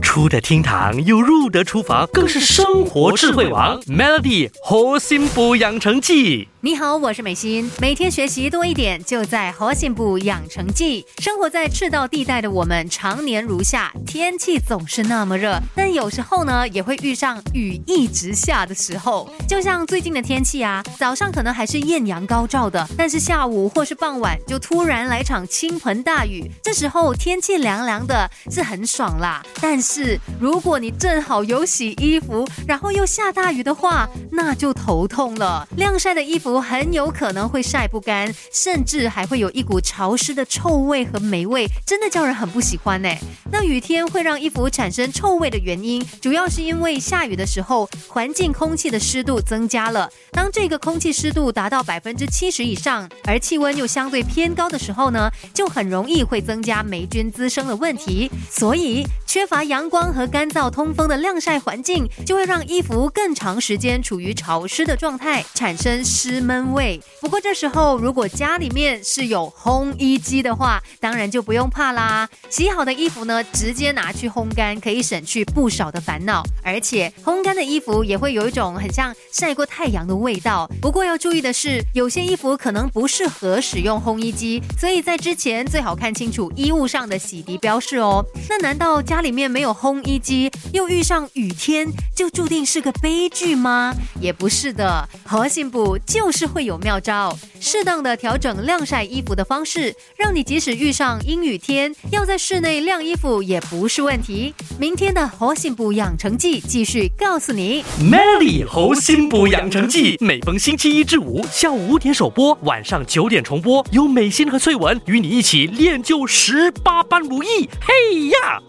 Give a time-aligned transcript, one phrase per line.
[0.00, 3.80] 出得厅堂又入得厨房，更是生活智慧王。
[3.82, 6.48] Melody 核心补养成记。
[6.62, 7.70] 你好，我是美心。
[7.80, 11.06] 每天学习多一点，就在核心部养成记。
[11.16, 19.32] 生活在赤道地带的我们，常年如夏，天气总是那么热，但有时候呢，也会遇上雨一直下的时候。
[19.48, 26.44] 就像最近的天气啊，早上可能还是艳阳高照的，但是下午或是傍晚就突然来场倾盆大雨。
[26.62, 29.42] 这时候天气凉凉的，是很爽啦。
[29.62, 35.66] 但是如果你正好有洗衣服，然后又下大雨的话，那就头痛了。
[35.78, 36.49] 晾晒的衣服。
[36.58, 43.14] 很有可能会晒不干，甚至还会有一股潮湿的臭味和霉味，真的叫人很不喜欢呢。
[43.52, 50.08] 那雨天会让衣服产生臭味的原因，主要是因为下雨的时候，环境空气的湿度增加了。
[50.32, 58.30] 当这个空气湿度达到百分之七十以上，而气温又相对偏高的时候呢，就很容易会增加霉菌滋生的问题。
[58.48, 67.00] 所以，缺乏阳光和干燥通风的晾晒环境，就会让衣服更长时间处于潮湿的状态，产生湿闷味。
[67.20, 72.28] 不过这时候，如果家里面是有烘衣机的话，当然就不用怕啦。
[72.48, 76.42] 洗好的衣服呢，直接拿去烘干，可以省去不少的烦恼。
[76.64, 80.40] 而且，烘干的衣服也会有一种很像晒过太阳的味。
[80.40, 80.70] 道。
[80.80, 88.24] 不过要注意的是，有些衣服可能不适合使用烘衣机，所以在之前最好看清楚衣物上的洗涤标示哦。
[88.48, 93.94] 那难道家里面没有烘衣机，又遇上雨天，就注定是个悲剧吗？
[94.20, 104.54] 也不是的，核心部就是会有妙招，适当的调整晾晒衣服的方式，让你即使遇上阴雨天，要在室内晾衣服也不是问题。
[104.78, 110.16] 明天的核心部养成记继续告诉你，Melly 猴心补养成记。
[110.20, 117.68] 每逢星期一至五下午五点首播，晚上九点重播，由美心和翠文与你一起练就十八般武艺。
[117.80, 118.62] 嘿呀！